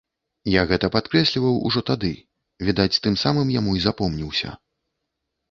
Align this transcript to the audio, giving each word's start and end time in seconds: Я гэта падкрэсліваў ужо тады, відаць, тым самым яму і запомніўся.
Я 0.51 0.61
гэта 0.69 0.87
падкрэсліваў 0.95 1.59
ужо 1.71 1.83
тады, 1.89 2.11
відаць, 2.71 2.99
тым 3.05 3.19
самым 3.27 3.53
яму 3.59 3.77
і 3.83 3.87
запомніўся. 3.87 4.49